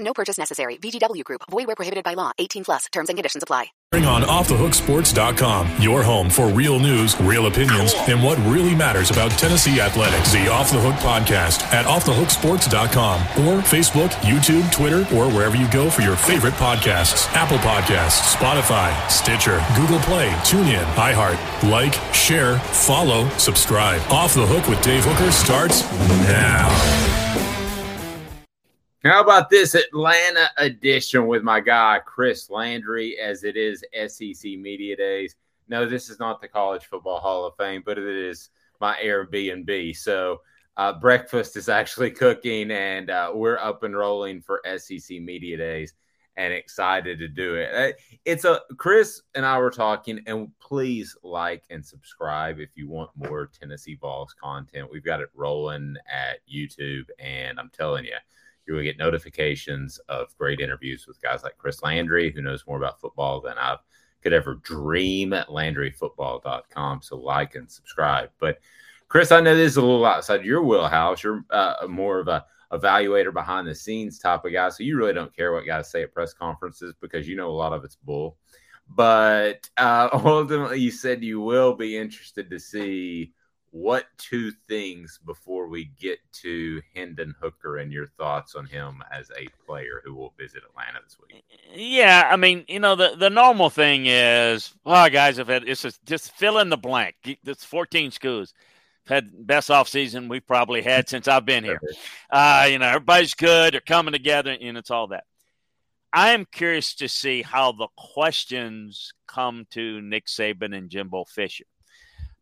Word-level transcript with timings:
No 0.00 0.12
purchase 0.12 0.38
necessary. 0.38 0.76
VGW 0.78 1.24
Group. 1.24 1.42
Void 1.50 1.66
where 1.66 1.76
prohibited 1.76 2.04
by 2.04 2.14
law. 2.14 2.32
18 2.38 2.64
plus. 2.64 2.86
Terms 2.92 3.08
and 3.08 3.16
conditions 3.16 3.42
apply. 3.42 3.66
Bring 3.90 4.04
on 4.04 4.20
OffTheHookSports.com, 4.20 5.80
your 5.80 6.02
home 6.02 6.28
for 6.28 6.48
real 6.48 6.78
news, 6.78 7.18
real 7.22 7.46
opinions, 7.46 7.94
and 8.06 8.22
what 8.22 8.36
really 8.40 8.74
matters 8.74 9.10
about 9.10 9.30
Tennessee 9.30 9.80
athletics. 9.80 10.30
The 10.30 10.46
Off 10.48 10.70
the 10.70 10.78
Hook 10.78 10.94
podcast 10.96 11.62
at 11.72 11.86
OffTheHookSports.com 11.86 13.20
or 13.46 13.62
Facebook, 13.62 14.10
YouTube, 14.20 14.70
Twitter, 14.72 15.06
or 15.16 15.30
wherever 15.32 15.56
you 15.56 15.70
go 15.70 15.88
for 15.88 16.02
your 16.02 16.16
favorite 16.16 16.52
podcasts. 16.54 17.26
Apple 17.32 17.56
Podcasts, 17.58 18.34
Spotify, 18.36 18.92
Stitcher, 19.10 19.64
Google 19.74 20.00
Play, 20.00 20.28
TuneIn, 20.44 20.84
iHeart. 20.94 21.38
Like, 21.70 21.94
share, 22.12 22.58
follow, 22.58 23.26
subscribe. 23.38 24.02
Off 24.12 24.34
the 24.34 24.46
Hook 24.46 24.68
with 24.68 24.82
Dave 24.82 25.04
Hooker 25.06 25.32
starts 25.32 25.82
now. 26.28 27.27
How 29.08 29.22
about 29.22 29.48
this 29.48 29.74
Atlanta 29.74 30.50
edition 30.58 31.28
with 31.28 31.42
my 31.42 31.60
guy 31.60 31.98
Chris 32.04 32.50
Landry 32.50 33.18
as 33.18 33.42
it 33.42 33.56
is 33.56 33.82
SEC 34.06 34.44
Media 34.58 34.94
Days? 34.98 35.34
No, 35.66 35.88
this 35.88 36.10
is 36.10 36.18
not 36.18 36.42
the 36.42 36.48
College 36.48 36.84
Football 36.84 37.18
Hall 37.18 37.46
of 37.46 37.56
Fame, 37.56 37.82
but 37.86 37.96
it 37.96 38.04
is 38.04 38.50
my 38.82 38.94
Airbnb. 39.02 39.96
So 39.96 40.42
uh, 40.76 40.92
breakfast 40.92 41.56
is 41.56 41.70
actually 41.70 42.10
cooking, 42.24 42.70
and 42.70 43.08
uh, 43.08 43.32
we're 43.32 43.56
up 43.56 43.82
and 43.82 43.96
rolling 43.96 44.42
for 44.42 44.60
SEC 44.76 45.22
Media 45.22 45.56
Days, 45.56 45.94
and 46.36 46.52
excited 46.52 47.18
to 47.18 47.28
do 47.28 47.54
it. 47.54 47.74
Uh, 47.74 47.96
it's 48.26 48.44
a 48.44 48.60
Chris 48.76 49.22
and 49.34 49.46
I 49.46 49.56
were 49.56 49.70
talking, 49.70 50.20
and 50.26 50.50
please 50.58 51.16
like 51.22 51.64
and 51.70 51.82
subscribe 51.82 52.60
if 52.60 52.68
you 52.74 52.90
want 52.90 53.08
more 53.16 53.48
Tennessee 53.58 53.94
Vols 53.98 54.34
content. 54.34 54.90
We've 54.92 55.02
got 55.02 55.22
it 55.22 55.30
rolling 55.34 55.96
at 56.12 56.40
YouTube, 56.46 57.04
and 57.18 57.58
I'm 57.58 57.70
telling 57.70 58.04
you 58.04 58.16
going 58.74 58.84
to 58.86 58.92
get 58.92 58.98
notifications 58.98 59.98
of 60.08 60.36
great 60.38 60.60
interviews 60.60 61.06
with 61.06 61.20
guys 61.22 61.42
like 61.42 61.58
Chris 61.58 61.82
Landry, 61.82 62.30
who 62.30 62.42
knows 62.42 62.64
more 62.66 62.76
about 62.76 63.00
football 63.00 63.40
than 63.40 63.58
I 63.58 63.76
could 64.22 64.32
ever 64.32 64.56
dream 64.56 65.32
at 65.32 65.48
LandryFootball.com. 65.48 67.02
So 67.02 67.16
like 67.16 67.54
and 67.54 67.70
subscribe. 67.70 68.30
But 68.38 68.58
Chris, 69.08 69.32
I 69.32 69.40
know 69.40 69.56
this 69.56 69.72
is 69.72 69.76
a 69.76 69.82
little 69.82 70.04
outside 70.04 70.44
your 70.44 70.62
wheelhouse. 70.62 71.22
You're 71.22 71.44
uh, 71.50 71.86
more 71.88 72.18
of 72.18 72.28
a 72.28 72.44
evaluator 72.72 73.32
behind 73.32 73.66
the 73.66 73.74
scenes 73.74 74.18
type 74.18 74.44
of 74.44 74.52
guy. 74.52 74.68
So 74.68 74.82
you 74.82 74.96
really 74.96 75.14
don't 75.14 75.34
care 75.34 75.52
what 75.52 75.66
guys 75.66 75.90
say 75.90 76.02
at 76.02 76.12
press 76.12 76.34
conferences 76.34 76.94
because 77.00 77.26
you 77.26 77.36
know 77.36 77.48
a 77.48 77.52
lot 77.52 77.72
of 77.72 77.84
it's 77.84 77.96
bull. 77.96 78.36
But 78.88 79.68
uh, 79.76 80.08
ultimately, 80.24 80.80
you 80.80 80.90
said 80.90 81.22
you 81.22 81.40
will 81.40 81.74
be 81.74 81.96
interested 81.96 82.50
to 82.50 82.58
see 82.58 83.32
what 83.70 84.06
two 84.16 84.52
things 84.68 85.18
before 85.24 85.68
we 85.68 85.86
get 86.00 86.18
to 86.32 86.80
Hendon 86.94 87.34
Hooker 87.40 87.78
and 87.78 87.92
your 87.92 88.06
thoughts 88.06 88.54
on 88.54 88.66
him 88.66 89.02
as 89.12 89.30
a 89.38 89.48
player 89.66 90.02
who 90.04 90.14
will 90.14 90.32
visit 90.38 90.62
Atlanta 90.68 91.00
this 91.04 91.16
week? 91.20 91.44
Yeah, 91.74 92.28
I 92.30 92.36
mean, 92.36 92.64
you 92.68 92.80
know, 92.80 92.96
the, 92.96 93.14
the 93.16 93.30
normal 93.30 93.70
thing 93.70 94.06
is, 94.06 94.74
oh, 94.86 95.08
guys 95.08 95.36
have 95.36 95.48
had 95.48 95.68
it's 95.68 95.82
just, 95.82 96.04
just 96.04 96.32
fill 96.32 96.58
in 96.58 96.70
the 96.70 96.76
blank. 96.76 97.14
It's 97.24 97.64
14 97.64 98.10
schools. 98.10 98.54
Had 99.06 99.46
best 99.46 99.70
off 99.70 99.88
season 99.88 100.28
we've 100.28 100.46
probably 100.46 100.82
had 100.82 101.08
since 101.08 101.28
I've 101.28 101.46
been 101.46 101.64
here. 101.64 101.80
Uh, 102.30 102.68
you 102.70 102.78
know, 102.78 102.88
everybody's 102.88 103.34
good. 103.34 103.72
They're 103.72 103.80
coming 103.80 104.12
together, 104.12 104.54
and 104.60 104.76
it's 104.76 104.90
all 104.90 105.08
that. 105.08 105.24
I 106.12 106.30
am 106.30 106.46
curious 106.50 106.94
to 106.96 107.08
see 107.08 107.40
how 107.42 107.72
the 107.72 107.88
questions 107.96 109.12
come 109.26 109.66
to 109.70 110.02
Nick 110.02 110.26
Saban 110.26 110.76
and 110.76 110.90
Jimbo 110.90 111.24
Fisher 111.24 111.64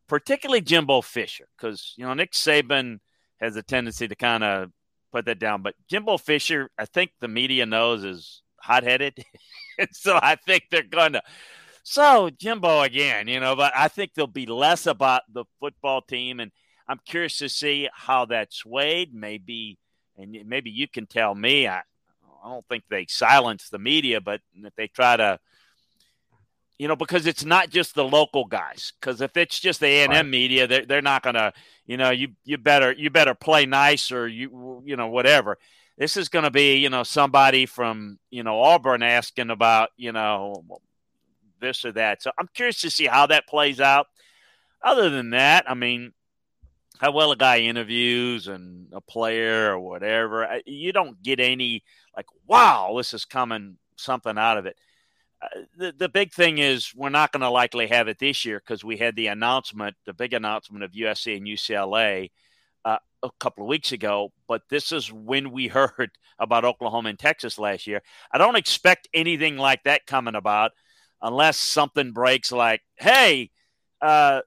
particularly 0.09 0.61
Jimbo 0.61 1.03
Fisher, 1.03 1.49
because 1.57 1.95
you 1.97 2.05
know 2.05 2.15
Nick 2.15 2.33
Saban 2.33 2.99
has 3.41 3.57
a 3.57 3.63
tendency 3.63 4.09
to 4.09 4.15
kind 4.15 4.45
of 4.45 4.71
put 5.13 5.27
that 5.27 5.39
down, 5.39 5.63
but 5.63 5.75
Jimbo 5.89 6.19
Fisher, 6.19 6.71
I 6.79 6.87
think 6.87 7.13
the 7.21 7.29
media 7.29 7.67
knows 7.67 8.05
is 8.05 8.43
hot 8.61 8.83
headed, 8.85 9.25
and 9.79 9.89
so 9.93 10.19
I 10.21 10.37
think 10.37 10.65
they're 10.71 10.83
gonna. 10.83 11.23
So 11.83 12.31
Jimbo 12.31 12.83
again, 12.83 13.29
you 13.29 13.41
know, 13.41 13.55
but 13.55 13.73
I 13.77 13.89
think 13.89 14.13
there'll 14.15 14.27
be 14.27 14.47
less 14.47 14.87
about 14.87 15.23
the 15.33 15.45
football 15.61 16.03
team, 16.03 16.41
and 16.41 16.51
I'm 16.89 17.01
curious 17.07 17.39
to 17.39 17.49
see 17.49 17.89
how 17.93 18.27
that's 18.27 18.65
weighed. 18.65 19.15
Maybe, 19.15 19.79
and 20.17 20.37
maybe 20.47 20.71
you 20.71 20.89
can 20.89 21.07
tell 21.07 21.35
me. 21.35 21.69
I, 21.69 21.83
I 22.45 22.49
don't 22.49 22.67
think 22.69 22.85
they 22.89 23.07
silence 23.09 23.69
the 23.69 23.79
media, 23.79 24.21
but 24.21 24.41
if 24.55 24.75
they 24.77 24.89
try 24.89 25.17
to 25.17 25.39
you 26.79 26.89
know, 26.89 26.97
because 26.97 27.27
it's 27.27 27.45
not 27.45 27.71
just 27.71 27.95
the 27.95 28.05
local 28.05 28.45
guys. 28.45 28.93
Because 29.01 29.21
if 29.21 29.37
it's 29.37 29.59
just 29.59 29.81
the 29.81 29.87
A 29.87 30.05
and 30.05 30.13
M 30.13 30.31
media, 30.31 30.67
they're 30.67 30.85
they're 30.85 31.03
not 31.03 31.23
gonna, 31.23 31.53
you 31.87 31.97
know, 31.97 32.11
you 32.11 32.29
you 32.45 32.59
better 32.59 32.93
you 32.93 33.11
better 33.11 33.35
play 33.35 33.67
nice 33.67 34.13
or 34.13 34.29
you 34.29 34.83
you 34.85 34.97
know 34.97 35.09
whatever. 35.09 35.59
This 35.97 36.17
is 36.17 36.29
going 36.29 36.45
to 36.45 36.51
be 36.51 36.77
you 36.77 36.91
know 36.91 37.03
somebody 37.03 37.65
from 37.67 38.19
you 38.31 38.43
know 38.43 38.61
Auburn 38.61 39.03
asking 39.03 39.51
about 39.51 39.91
you 39.97 40.13
know 40.13 40.65
this 41.61 41.85
or 41.85 41.93
that. 41.93 42.23
So 42.23 42.31
I'm 42.39 42.49
curious 42.53 42.83
to 42.83 42.91
see 42.91 43.07
how 43.07 43.27
that 43.29 43.49
plays 43.49 43.81
out. 43.81 44.09
Other 44.83 45.09
than 45.09 45.31
that, 45.31 45.69
I 45.69 45.75
mean, 45.75 46.13
how 46.99 47.13
well 47.13 47.33
a 47.33 47.37
guy 47.37 47.61
interviews 47.61 48.47
and 48.47 48.89
a 48.93 49.01
player 49.01 49.73
or 49.73 49.79
whatever, 49.79 50.61
you 50.67 50.93
don't 50.93 51.23
get 51.23 51.41
any 51.41 51.83
like, 52.15 52.27
wow, 52.47 52.95
this 52.99 53.15
is 53.15 53.25
coming 53.25 53.79
something 53.97 54.37
out 54.37 54.59
of 54.59 54.67
it 54.67 54.77
the, 55.77 55.95
the 55.97 56.09
big 56.09 56.33
thing 56.33 56.59
is 56.59 56.93
we're 56.95 57.09
not 57.09 57.33
going 57.33 57.43
to 57.43 57.51
likely 57.51 57.87
have 57.89 58.09
it 58.09 58.19
this 58.19 58.45
year 58.45 58.61
because 58.65 58.85
we 58.85 58.97
had 58.97 59.17
the 59.17 59.27
announcement, 59.29 59.97
the 60.05 60.15
big 60.15 60.33
announcement 60.33 60.85
of 60.85 60.93
USC 60.93 61.37
and 61.37 61.47
UCLA 61.47 62.31
uh, 62.85 62.99
a 63.23 63.31
couple 63.39 63.65
of 63.65 63.69
weeks 63.69 63.93
ago. 63.93 64.33
But 64.49 64.63
this 64.69 64.93
is 64.93 65.13
when 65.13 65.51
we 65.51 65.67
heard 65.69 66.11
about 66.39 66.65
Oklahoma 66.65 67.11
and 67.11 67.19
Texas 67.19 67.59
last 67.59 67.87
year. 67.87 68.03
I 68.33 68.39
don't 68.39 68.57
expect 68.57 69.09
anything 69.15 69.57
like 69.57 69.83
that 69.85 70.07
coming 70.07 70.35
about 70.35 70.73
unless 71.23 71.59
something 71.59 72.13
breaks 72.13 72.53
like, 72.53 72.83
hey, 72.97 73.51
uh, 74.01 74.41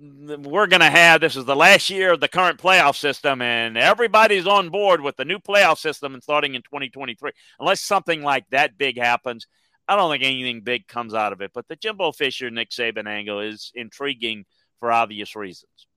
we're 0.00 0.66
going 0.66 0.80
to 0.80 0.90
have 0.90 1.20
this 1.20 1.36
is 1.36 1.44
the 1.44 1.56
last 1.56 1.90
year 1.90 2.12
of 2.12 2.20
the 2.20 2.28
current 2.28 2.58
playoff 2.58 2.96
system, 2.96 3.42
and 3.42 3.76
everybody's 3.76 4.46
on 4.46 4.70
board 4.70 5.02
with 5.02 5.16
the 5.16 5.24
new 5.24 5.38
playoff 5.38 5.78
system 5.78 6.14
and 6.14 6.22
starting 6.22 6.54
in 6.54 6.62
2023. 6.62 7.32
Unless 7.58 7.82
something 7.82 8.22
like 8.22 8.48
that 8.50 8.78
big 8.78 8.98
happens, 8.98 9.46
I 9.90 9.96
don't 9.96 10.08
think 10.08 10.22
anything 10.22 10.60
big 10.60 10.86
comes 10.86 11.14
out 11.14 11.32
of 11.32 11.40
it. 11.40 11.50
But 11.52 11.66
the 11.66 11.74
Jimbo 11.74 12.12
Fisher 12.12 12.48
Nick 12.48 12.70
Saban 12.70 13.08
angle 13.08 13.40
is 13.40 13.72
intriguing 13.74 14.44
for 14.78 14.92
obvious 14.92 15.34
reasons. 15.34 15.88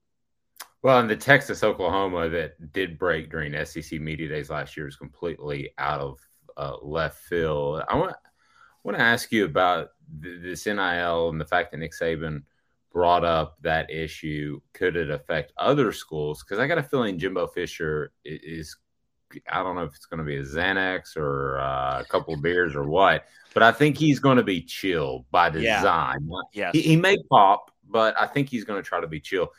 Well, 0.81 0.99
and 0.99 1.07
the 1.07 1.15
Texas 1.15 1.63
Oklahoma 1.63 2.27
that 2.29 2.73
did 2.73 2.97
break 2.97 3.29
during 3.29 3.53
SEC 3.63 4.01
media 4.01 4.27
days 4.27 4.49
last 4.49 4.75
year 4.75 4.87
is 4.87 4.95
completely 4.95 5.69
out 5.77 6.01
of 6.01 6.19
uh, 6.57 6.77
left 6.81 7.19
field. 7.19 7.83
I 7.87 7.95
want 7.95 8.15
want 8.83 8.97
to 8.97 9.03
ask 9.03 9.31
you 9.31 9.45
about 9.45 9.89
this 10.09 10.65
NIL 10.65 11.29
and 11.29 11.39
the 11.39 11.45
fact 11.45 11.71
that 11.71 11.77
Nick 11.77 11.93
Saban 11.93 12.41
brought 12.91 13.23
up 13.23 13.57
that 13.61 13.91
issue. 13.91 14.59
Could 14.73 14.95
it 14.95 15.11
affect 15.11 15.53
other 15.55 15.91
schools? 15.91 16.43
Because 16.43 16.57
I 16.57 16.65
got 16.65 16.79
a 16.79 16.83
feeling 16.83 17.19
Jimbo 17.19 17.45
Fisher 17.45 18.11
is. 18.25 18.75
I 19.51 19.63
don't 19.63 19.75
know 19.75 19.83
if 19.83 19.95
it's 19.95 20.05
going 20.05 20.19
to 20.19 20.23
be 20.23 20.37
a 20.37 20.43
Xanax 20.43 21.17
or 21.17 21.59
uh, 21.59 22.01
a 22.01 22.05
couple 22.05 22.33
of 22.33 22.41
beers 22.41 22.75
or 22.75 22.87
what, 22.87 23.25
but 23.53 23.63
I 23.63 23.71
think 23.71 23.97
he's 23.97 24.19
going 24.19 24.37
to 24.37 24.43
be 24.43 24.61
chill 24.61 25.25
by 25.31 25.49
design. 25.49 26.27
Yeah. 26.29 26.41
Yes. 26.53 26.75
He, 26.75 26.81
he 26.81 26.95
may 26.95 27.17
pop, 27.29 27.71
but 27.89 28.19
I 28.19 28.27
think 28.27 28.49
he's 28.49 28.63
going 28.63 28.81
to 28.81 28.87
try 28.87 29.01
to 29.01 29.07
be 29.07 29.19
chill. 29.19 29.49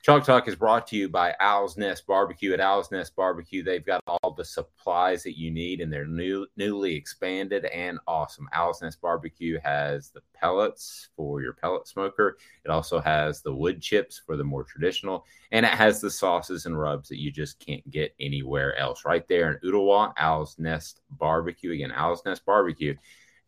Chalk 0.00 0.24
Talk 0.24 0.46
is 0.46 0.54
brought 0.54 0.86
to 0.86 0.96
you 0.96 1.08
by 1.08 1.34
Owl's 1.40 1.76
Nest 1.76 2.06
Barbecue. 2.06 2.52
At 2.54 2.60
Owl's 2.60 2.90
Nest 2.92 3.16
Barbecue, 3.16 3.64
they've 3.64 3.84
got 3.84 4.00
all 4.06 4.32
the 4.32 4.44
supplies 4.44 5.24
that 5.24 5.36
you 5.36 5.50
need, 5.50 5.80
and 5.80 5.92
they're 5.92 6.06
new, 6.06 6.46
newly 6.56 6.94
expanded 6.94 7.64
and 7.66 7.98
awesome. 8.06 8.48
Owl's 8.54 8.80
Nest 8.80 9.00
Barbecue 9.00 9.58
has 9.62 10.10
the 10.10 10.22
pellets 10.32 11.08
for 11.16 11.42
your 11.42 11.52
pellet 11.52 11.88
smoker. 11.88 12.38
It 12.64 12.70
also 12.70 13.00
has 13.00 13.42
the 13.42 13.52
wood 13.52 13.82
chips 13.82 14.22
for 14.24 14.36
the 14.36 14.44
more 14.44 14.62
traditional, 14.62 15.26
and 15.50 15.66
it 15.66 15.72
has 15.72 16.00
the 16.00 16.10
sauces 16.10 16.64
and 16.64 16.78
rubs 16.78 17.08
that 17.08 17.20
you 17.20 17.32
just 17.32 17.58
can't 17.58 17.88
get 17.90 18.14
anywhere 18.20 18.76
else. 18.76 19.04
Right 19.04 19.26
there 19.26 19.50
in 19.50 19.68
Ooltewah, 19.68 20.14
Owl's 20.16 20.58
Nest 20.60 21.00
Barbecue. 21.10 21.72
Again, 21.72 21.92
Owl's 21.92 22.24
Nest 22.24 22.46
Barbecue. 22.46 22.94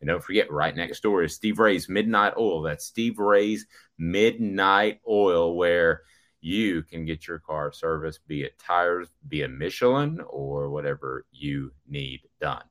And 0.01 0.09
don't 0.09 0.23
forget, 0.23 0.51
right 0.51 0.75
next 0.75 1.01
door 1.01 1.23
is 1.23 1.33
Steve 1.33 1.59
Ray's 1.59 1.87
Midnite 1.87 2.37
Oil. 2.37 2.61
That's 2.61 2.85
Steve 2.85 3.19
Ray's 3.19 3.67
Midnite 3.99 4.99
Oil, 5.07 5.55
where– 5.55 6.01
you 6.41 6.83
can 6.83 7.05
get 7.05 7.27
your 7.27 7.39
car 7.39 7.71
serviced, 7.71 8.27
be 8.27 8.43
it 8.43 8.57
tires, 8.59 9.07
be 9.27 9.41
it 9.43 9.51
Michelin, 9.51 10.19
or 10.27 10.69
whatever 10.69 11.25
you 11.31 11.71
need 11.87 12.21
done. 12.39 12.63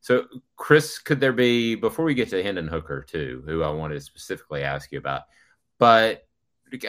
So, 0.00 0.26
Chris, 0.56 0.98
could 0.98 1.20
there 1.20 1.32
be, 1.32 1.74
before 1.74 2.04
we 2.04 2.14
get 2.14 2.30
to 2.30 2.42
Hendon 2.42 2.68
Hooker, 2.68 3.02
too, 3.02 3.42
who 3.44 3.62
I 3.62 3.70
wanted 3.70 3.94
to 3.94 4.00
specifically 4.00 4.62
ask 4.62 4.92
you 4.92 4.98
about, 4.98 5.22
but 5.78 6.26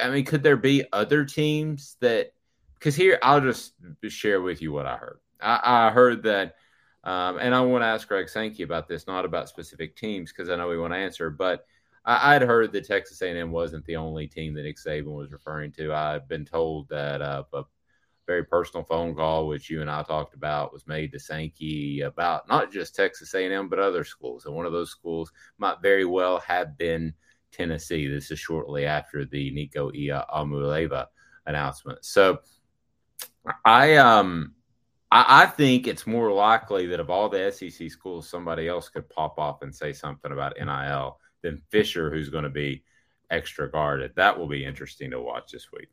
I 0.01 0.09
mean, 0.09 0.25
could 0.25 0.43
there 0.43 0.57
be 0.57 0.83
other 0.93 1.25
teams 1.25 1.97
that, 2.01 2.33
because 2.75 2.95
here, 2.95 3.17
I'll 3.23 3.41
just 3.41 3.73
share 4.07 4.41
with 4.41 4.61
you 4.61 4.71
what 4.71 4.85
I 4.85 4.97
heard. 4.97 5.19
I, 5.41 5.87
I 5.87 5.89
heard 5.89 6.23
that, 6.23 6.55
um, 7.03 7.37
and 7.39 7.55
I 7.55 7.61
want 7.61 7.81
to 7.81 7.87
ask 7.87 8.07
Greg 8.07 8.29
Sankey 8.29 8.63
about 8.63 8.87
this, 8.87 9.07
not 9.07 9.25
about 9.25 9.49
specific 9.49 9.95
teams, 9.95 10.31
because 10.31 10.49
I 10.49 10.55
know 10.55 10.67
we 10.67 10.77
want 10.77 10.93
to 10.93 10.97
answer, 10.97 11.29
but 11.29 11.65
I, 12.05 12.37
would 12.37 12.47
heard 12.47 12.71
that 12.71 12.87
Texas 12.87 13.21
A&M 13.21 13.51
wasn't 13.51 13.85
the 13.85 13.95
only 13.95 14.27
team 14.27 14.53
that 14.53 14.63
Nick 14.63 14.77
Saban 14.77 15.15
was 15.15 15.31
referring 15.31 15.71
to. 15.73 15.93
I've 15.93 16.27
been 16.27 16.45
told 16.45 16.89
that 16.89 17.21
uh, 17.21 17.43
a 17.53 17.63
very 18.25 18.43
personal 18.45 18.83
phone 18.83 19.15
call, 19.15 19.47
which 19.47 19.69
you 19.69 19.81
and 19.81 19.89
I 19.89 20.03
talked 20.03 20.33
about, 20.33 20.71
was 20.71 20.87
made 20.87 21.11
to 21.11 21.19
Sankey 21.19 22.01
about 22.01 22.47
not 22.47 22.71
just 22.71 22.95
Texas 22.95 23.33
A&M 23.33 23.69
but 23.69 23.79
other 23.79 24.03
schools, 24.03 24.45
and 24.45 24.55
one 24.55 24.65
of 24.65 24.71
those 24.71 24.91
schools 24.91 25.31
might 25.57 25.81
very 25.81 26.05
well 26.05 26.39
have 26.39 26.77
been 26.77 27.13
Tennessee. 27.51 28.07
This 28.07 28.31
is 28.31 28.39
shortly 28.39 28.85
after 28.85 29.25
the 29.25 29.51
Nico 29.51 29.91
Iamaleava 29.91 31.07
announcement. 31.45 32.05
So, 32.05 32.39
I 33.65 33.97
um. 33.97 34.53
I, 35.11 35.47
think 35.47 35.87
it's 35.87 36.05
more 36.05 36.31
likely 36.31 36.85
that 36.85 36.99
of 36.99 37.09
all 37.09 37.29
the 37.29 37.51
SEC 37.51 37.89
schools, 37.89 38.29
somebody 38.29 38.67
else 38.67 38.89
could 38.89 39.09
pop 39.09 39.39
off 39.39 39.63
and 39.63 39.73
say 39.73 39.91
something 39.91 40.31
about 40.31 40.53
NIL 40.59 41.17
than 41.41 41.61
Fisher, 41.69 42.09
who's 42.09 42.29
going 42.29 42.43
to 42.43 42.49
be 42.49 42.83
extra 43.29 43.69
guarded. 43.69 44.11
That 44.15 44.37
will 44.37 44.47
be 44.47 44.65
interesting 44.65 45.11
to 45.11 45.21
watch 45.21 45.51
this 45.51 45.71
week. 45.71 45.87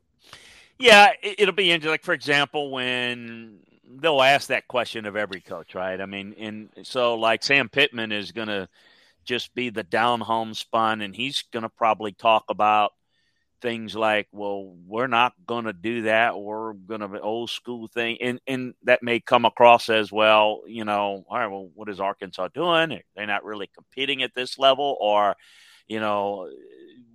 Yeah, 0.79 1.13
it'll 1.23 1.55
be 1.55 1.71
interesting. 1.71 1.93
Like 1.93 2.05
for 2.05 2.15
example, 2.15 2.71
when 2.71 3.61
they'll 3.89 4.23
ask 4.23 4.49
that 4.49 4.69
question 4.69 5.07
of 5.07 5.17
every 5.17 5.41
coach, 5.41 5.75
right? 5.75 6.01
I 6.01 6.07
mean, 6.07 6.35
and 6.39 6.69
so 6.83 7.15
like 7.15 7.43
Sam 7.43 7.69
Pittman 7.69 8.13
is 8.13 8.33
going 8.33 8.49
to 8.49 8.69
just 9.25 9.55
be 9.55 9.71
the 9.71 9.83
down 9.83 10.21
home 10.21 10.55
spun, 10.55 11.01
and 11.01 11.15
he's 11.15 11.43
going 11.53 11.63
to 11.63 11.69
probably 11.69 12.13
talk 12.13 12.45
about 12.49 12.93
things 13.61 13.95
like, 13.95 14.29
well, 14.33 14.75
we're 14.87 15.07
not 15.07 15.33
going 15.47 15.65
to 15.65 15.73
do 15.73 16.03
that. 16.03 16.39
We're 16.39 16.75
going 16.75 17.01
to 17.01 17.21
old 17.21 17.51
school 17.51 17.89
thing. 17.89 18.19
And, 18.21 18.41
and 18.47 18.75
that 18.85 19.03
may 19.03 19.21
come 19.21 19.45
across 19.45 19.89
as 19.89 20.13
well, 20.13 20.63
you 20.67 20.85
know, 20.85 21.25
all 21.29 21.39
right, 21.39 21.47
well, 21.47 21.71
what 21.75 21.89
is 21.89 22.01
Arkansas 22.01 22.49
doing? 22.49 23.01
They're 23.15 23.27
not 23.27 23.45
really 23.45 23.71
competing 23.75 24.23
at 24.23 24.35
this 24.35 24.59
level 24.59 24.97
or, 25.01 25.37
you 25.89 26.01
know, 26.01 26.51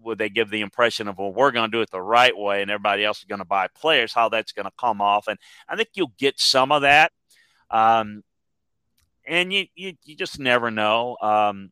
would 0.02 0.18
they 0.18 0.30
give 0.30 0.50
the 0.50 0.62
impression 0.62 1.08
of, 1.08 1.18
well, 1.18 1.32
we're 1.32 1.52
going 1.52 1.70
to 1.70 1.78
do 1.78 1.82
it 1.82 1.92
the 1.92 2.02
right 2.02 2.36
way 2.36 2.62
and 2.62 2.72
everybody 2.72 3.06
else 3.06 3.20
is 3.20 3.26
going 3.26 3.40
to 3.40 3.46
buy 3.46 3.68
players, 3.80 4.14
how 4.14 4.30
that's 4.30 4.52
going 4.52 4.66
to 4.66 4.72
come 4.80 5.02
off. 5.02 5.28
And 5.28 5.38
I 5.70 5.76
think 5.76 5.90
you'll 5.94 6.14
get 6.18 6.40
some 6.40 6.72
of 6.72 6.82
that. 6.82 7.12
Um, 7.70 8.24
and 9.26 9.54
you, 9.54 9.66
you, 9.76 9.94
you 10.04 10.16
just 10.16 10.40
never 10.40 10.72
know. 10.72 11.18
Um, 11.22 11.72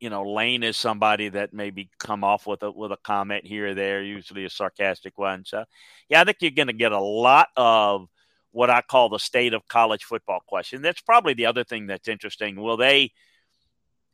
you 0.00 0.10
know, 0.10 0.30
Lane 0.30 0.62
is 0.62 0.76
somebody 0.76 1.30
that 1.30 1.54
maybe 1.54 1.90
come 1.98 2.22
off 2.22 2.46
with 2.46 2.62
a 2.62 2.70
with 2.70 2.92
a 2.92 2.98
comment 3.02 3.46
here 3.46 3.68
or 3.68 3.74
there, 3.74 4.02
usually 4.02 4.44
a 4.44 4.50
sarcastic 4.50 5.16
one. 5.18 5.44
So, 5.44 5.64
yeah, 6.08 6.20
I 6.20 6.24
think 6.24 6.38
you're 6.40 6.50
going 6.50 6.66
to 6.66 6.72
get 6.72 6.92
a 6.92 7.00
lot 7.00 7.48
of 7.56 8.08
what 8.50 8.70
I 8.70 8.82
call 8.82 9.08
the 9.08 9.18
state 9.18 9.54
of 9.54 9.68
college 9.68 10.04
football 10.04 10.40
question. 10.46 10.82
That's 10.82 11.00
probably 11.00 11.34
the 11.34 11.46
other 11.46 11.64
thing 11.64 11.86
that's 11.86 12.08
interesting. 12.08 12.56
Will 12.56 12.76
they 12.76 13.12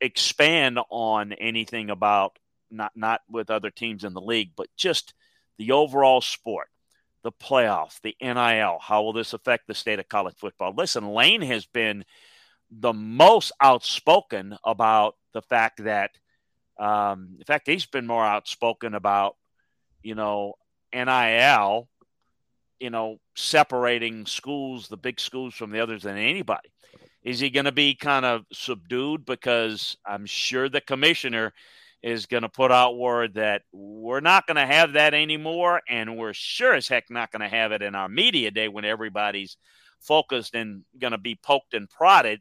expand 0.00 0.78
on 0.90 1.32
anything 1.32 1.90
about 1.90 2.38
not 2.70 2.92
not 2.94 3.20
with 3.28 3.50
other 3.50 3.70
teams 3.70 4.04
in 4.04 4.14
the 4.14 4.20
league, 4.20 4.52
but 4.56 4.68
just 4.76 5.14
the 5.58 5.72
overall 5.72 6.20
sport, 6.20 6.68
the 7.24 7.32
playoff, 7.32 8.00
the 8.02 8.16
NIL? 8.20 8.78
How 8.80 9.02
will 9.02 9.12
this 9.12 9.32
affect 9.32 9.66
the 9.66 9.74
state 9.74 9.98
of 9.98 10.08
college 10.08 10.36
football? 10.38 10.74
Listen, 10.76 11.08
Lane 11.08 11.42
has 11.42 11.66
been 11.66 12.04
the 12.70 12.92
most 12.92 13.52
outspoken 13.60 14.56
about 14.64 15.16
the 15.32 15.42
fact 15.42 15.84
that, 15.84 16.10
um, 16.78 17.36
in 17.38 17.44
fact, 17.44 17.66
he's 17.66 17.86
been 17.86 18.06
more 18.06 18.24
outspoken 18.24 18.94
about, 18.94 19.36
you 20.02 20.14
know, 20.14 20.54
NIL, 20.92 21.88
you 22.80 22.90
know, 22.90 23.18
separating 23.34 24.26
schools, 24.26 24.88
the 24.88 24.96
big 24.96 25.20
schools 25.20 25.54
from 25.54 25.70
the 25.70 25.80
others 25.80 26.02
than 26.02 26.16
anybody. 26.16 26.70
Is 27.22 27.38
he 27.38 27.50
going 27.50 27.66
to 27.66 27.72
be 27.72 27.94
kind 27.94 28.24
of 28.24 28.44
subdued? 28.52 29.24
Because 29.24 29.96
I'm 30.04 30.26
sure 30.26 30.68
the 30.68 30.80
commissioner 30.80 31.52
is 32.02 32.26
going 32.26 32.42
to 32.42 32.48
put 32.48 32.72
out 32.72 32.98
word 32.98 33.34
that 33.34 33.62
we're 33.72 34.20
not 34.20 34.46
going 34.46 34.56
to 34.56 34.66
have 34.66 34.94
that 34.94 35.14
anymore. 35.14 35.80
And 35.88 36.18
we're 36.18 36.34
sure 36.34 36.74
as 36.74 36.88
heck 36.88 37.10
not 37.10 37.30
going 37.30 37.48
to 37.48 37.56
have 37.56 37.70
it 37.70 37.80
in 37.80 37.94
our 37.94 38.08
media 38.08 38.50
day 38.50 38.68
when 38.68 38.84
everybody's 38.84 39.56
focused 40.00 40.56
and 40.56 40.82
going 40.98 41.12
to 41.12 41.18
be 41.18 41.36
poked 41.36 41.74
and 41.74 41.88
prodded 41.88 42.40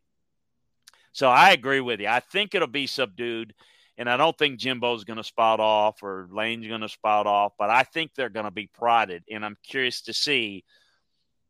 so 1.11 1.27
I 1.29 1.51
agree 1.51 1.81
with 1.81 1.99
you. 1.99 2.07
I 2.07 2.19
think 2.19 2.55
it'll 2.55 2.67
be 2.67 2.87
subdued, 2.87 3.53
and 3.97 4.09
I 4.09 4.17
don't 4.17 4.37
think 4.37 4.59
Jimbo's 4.59 5.03
going 5.03 5.17
to 5.17 5.23
spout 5.23 5.59
off 5.59 6.03
or 6.03 6.27
Lane's 6.31 6.67
going 6.67 6.81
to 6.81 6.89
spout 6.89 7.27
off, 7.27 7.53
but 7.57 7.69
I 7.69 7.83
think 7.83 8.11
they're 8.15 8.29
going 8.29 8.45
to 8.45 8.51
be 8.51 8.67
prodded, 8.67 9.23
and 9.29 9.45
I'm 9.45 9.57
curious 9.63 10.01
to 10.03 10.13
see 10.13 10.63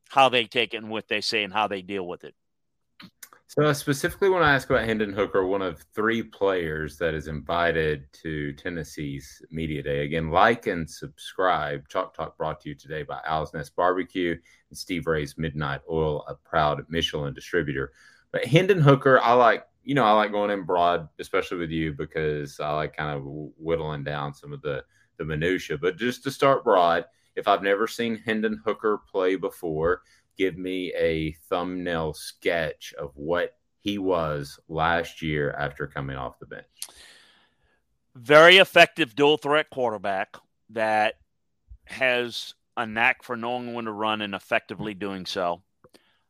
how 0.10 0.30
they 0.30 0.46
take 0.46 0.74
it 0.74 0.78
and 0.78 0.90
what 0.90 1.08
they 1.08 1.22
say 1.22 1.44
and 1.44 1.54
how 1.54 1.68
they 1.68 1.82
deal 1.82 2.06
with 2.06 2.24
it. 2.24 2.36
So 3.48 3.74
specifically, 3.74 4.30
when 4.30 4.44
I 4.44 4.56
ask 4.56 4.70
about 4.70 4.86
Hendon 4.86 5.12
Hooker, 5.12 5.46
one 5.46 5.62
of 5.62 5.84
three 5.94 6.24
players 6.24 6.98
that 7.00 7.14
is 7.14 7.28
invited 7.28 8.06
to 8.24 8.54
Tennessee's 8.54 9.42
media 9.52 9.84
day. 9.84 10.06
Again, 10.06 10.30
like 10.30 10.68
and 10.68 10.90
subscribe. 10.90 11.86
Chalk 11.90 12.14
Talk 12.14 12.38
brought 12.38 12.62
to 12.62 12.70
you 12.70 12.76
today 12.76 13.04
by 13.04 13.20
Owl's 13.28 13.54
Nest 13.54 13.76
Barbecue 13.76 14.38
and 14.70 14.78
Steve 14.78 15.06
Ray's 15.06 15.34
Midnite 15.34 15.82
Oil, 15.92 16.24
a 16.30 16.36
proud 16.36 16.86
Michelin 16.88 17.34
distributor. 17.34 17.92
But 18.32 18.46
Hendon 18.46 18.82
Hooker, 18.82 19.20
I 19.20 19.34
like, 19.34 19.66
you 19.84 19.96
know, 19.96 20.06
I 20.06 20.12
like 20.12 20.32
going 20.32 20.52
in 20.52 20.64
broad, 20.64 21.10
especially 21.20 21.58
with 21.58 21.72
you, 21.72 21.94
because 21.94 22.60
I 22.60 22.74
like 22.74 22.96
kind 22.96 23.18
of 23.18 23.24
whittling 23.26 24.04
down 24.04 24.34
some 24.34 24.54
of 24.54 24.62
the 24.62 24.84
the 25.18 25.26
minutia. 25.26 25.78
But 25.78 25.98
just 25.98 26.24
to 26.24 26.32
start 26.32 26.64
broad, 26.64 27.06
if 27.36 27.48
I've 27.48 27.64
never 27.64 27.88
seen 27.88 28.18
Hendon 28.18 28.62
Hooker 28.66 29.00
play 29.10 29.36
before, 29.36 30.02
give 30.38 30.58
me 30.58 30.94
a 30.94 31.34
thumbnail 31.50 32.14
sketch 32.14 32.94
of 32.98 33.12
what 33.16 33.56
he 33.80 33.98
was 33.98 34.60
last 34.68 35.22
year 35.22 35.52
after 35.58 35.88
coming 35.88 36.16
off 36.16 36.40
the 36.40 36.46
bench. 36.46 36.66
Very 38.16 38.58
effective 38.58 39.16
dual 39.16 39.38
threat 39.38 39.70
quarterback 39.70 40.38
that 40.72 41.16
has 41.86 42.54
a 42.78 42.86
knack 42.86 43.24
for 43.24 43.36
knowing 43.36 43.74
when 43.74 43.86
to 43.86 43.92
run 43.92 44.22
and 44.22 44.34
effectively 44.34 44.94
doing 44.94 45.26
so 45.26 45.62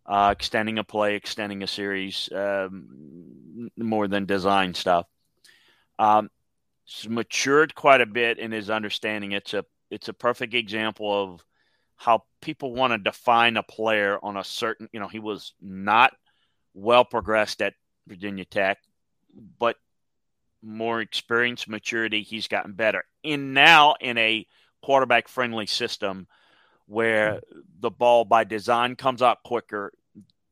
uh, 0.05 0.33
extending 0.35 0.79
a 0.79 0.83
play, 0.83 1.15
extending 1.15 1.63
a 1.63 1.67
series, 1.67 2.29
um, 2.33 3.69
more 3.77 4.07
than 4.07 4.25
design 4.25 4.73
stuff. 4.73 5.05
Um, 5.99 6.29
matured 7.07 7.75
quite 7.75 8.01
a 8.01 8.05
bit 8.05 8.39
in 8.39 8.51
his 8.51 8.69
understanding. 8.69 9.31
It's 9.31 9.53
a 9.53 9.65
it's 9.89 10.09
a 10.09 10.13
perfect 10.13 10.53
example 10.53 11.11
of 11.11 11.43
how 11.95 12.23
people 12.41 12.73
want 12.73 12.93
to 12.93 12.97
define 12.97 13.57
a 13.57 13.63
player 13.63 14.17
on 14.23 14.37
a 14.37 14.43
certain. 14.43 14.89
You 14.91 14.99
know, 14.99 15.07
he 15.07 15.19
was 15.19 15.53
not 15.61 16.13
well 16.73 17.05
progressed 17.05 17.61
at 17.61 17.75
Virginia 18.07 18.45
Tech, 18.45 18.79
but 19.59 19.75
more 20.63 21.01
experience, 21.01 21.67
maturity, 21.67 22.23
he's 22.23 22.47
gotten 22.47 22.73
better. 22.73 23.03
And 23.23 23.53
now 23.53 23.95
in 23.99 24.17
a 24.17 24.45
quarterback 24.81 25.27
friendly 25.27 25.65
system 25.65 26.27
where 26.91 27.39
the 27.79 27.89
ball 27.89 28.25
by 28.25 28.43
design 28.43 28.97
comes 28.97 29.21
out 29.21 29.43
quicker, 29.43 29.93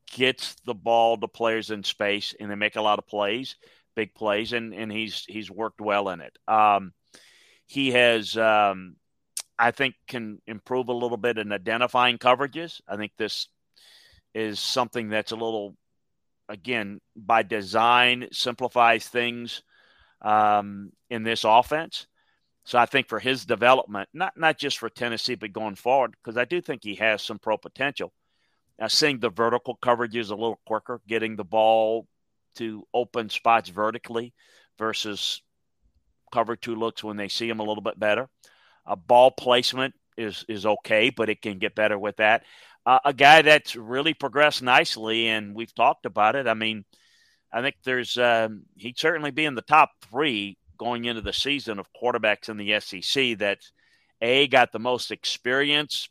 gets 0.09 0.55
the 0.65 0.73
ball 0.73 1.17
to 1.17 1.27
players 1.27 1.69
in 1.69 1.83
space, 1.83 2.33
and 2.39 2.49
they 2.49 2.55
make 2.55 2.77
a 2.77 2.81
lot 2.81 2.97
of 2.97 3.05
plays, 3.07 3.57
big 3.93 4.15
plays, 4.15 4.53
and 4.53 4.73
and 4.73 4.89
he's 4.89 5.25
he's 5.27 5.51
worked 5.51 5.81
well 5.81 6.07
in 6.07 6.21
it. 6.21 6.37
Um, 6.47 6.93
he 7.67 7.91
has, 7.91 8.37
um, 8.37 8.95
I 9.59 9.71
think, 9.71 9.95
can 10.07 10.41
improve 10.47 10.87
a 10.87 10.93
little 10.93 11.17
bit 11.17 11.37
in 11.37 11.51
identifying 11.51 12.17
coverages. 12.17 12.79
I 12.87 12.95
think 12.95 13.11
this 13.17 13.49
is 14.33 14.61
something 14.61 15.09
that's 15.09 15.33
a 15.33 15.35
little, 15.35 15.75
again, 16.47 17.01
by 17.17 17.43
design, 17.43 18.29
simplifies 18.31 19.07
things 19.07 19.61
um, 20.21 20.93
in 21.09 21.23
this 21.23 21.43
offense. 21.43 22.07
So 22.69 22.77
I 22.77 22.85
think 22.85 23.07
for 23.07 23.17
his 23.17 23.45
development, 23.45 24.09
not 24.13 24.37
not 24.37 24.59
just 24.59 24.77
for 24.77 24.89
Tennessee, 24.89 25.33
but 25.33 25.51
going 25.51 25.73
forward, 25.73 26.13
because 26.13 26.37
I 26.37 26.45
do 26.45 26.61
think 26.61 26.83
he 26.83 26.93
has 26.95 27.23
some 27.23 27.39
pro 27.39 27.57
potential. 27.57 28.13
Now, 28.77 28.85
seeing 28.85 29.19
the 29.19 29.31
vertical 29.31 29.75
coverages 29.81 30.29
a 30.29 30.35
little 30.35 30.59
quicker, 30.67 31.01
getting 31.07 31.35
the 31.35 31.43
ball 31.43 32.05
to 32.57 32.85
open 32.93 33.29
spots 33.31 33.69
vertically 33.69 34.35
versus 34.77 35.41
cover 36.31 36.55
two 36.55 36.75
looks 36.75 37.03
when 37.03 37.17
they 37.17 37.27
see 37.27 37.49
him 37.49 37.59
a 37.59 37.63
little 37.63 37.81
bit 37.81 37.99
better. 37.99 38.29
A 38.85 38.95
ball 38.95 39.31
placement 39.31 39.95
is 40.15 40.45
is 40.47 40.67
okay, 40.67 41.09
but 41.09 41.27
it 41.27 41.41
can 41.41 41.57
get 41.57 41.73
better 41.73 41.97
with 41.97 42.17
that. 42.17 42.43
Uh, 42.85 42.99
a 43.03 43.13
guy 43.13 43.41
that's 43.41 43.75
really 43.75 44.13
progressed 44.13 44.61
nicely, 44.61 45.27
and 45.27 45.55
we've 45.55 45.73
talked 45.73 46.05
about 46.05 46.35
it. 46.35 46.45
I 46.45 46.53
mean, 46.53 46.85
I 47.51 47.63
think 47.63 47.77
there's 47.83 48.15
um, 48.19 48.65
he'd 48.75 48.99
certainly 48.99 49.31
be 49.31 49.45
in 49.45 49.55
the 49.55 49.63
top 49.63 49.89
three 50.11 50.58
going 50.79 51.05
into 51.05 51.21
the 51.21 51.33
season 51.33 51.77
of 51.77 51.87
quarterbacks 51.93 52.49
in 52.49 52.57
the 52.57 52.79
SEC 52.79 53.37
that 53.39 53.59
a 54.21 54.47
got 54.47 54.71
the 54.71 54.79
most 54.79 55.11
experience 55.11 56.09